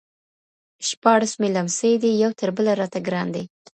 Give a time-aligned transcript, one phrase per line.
[0.87, 3.43] شپاړس مي لمسي دي یو تر بله راته ګران دي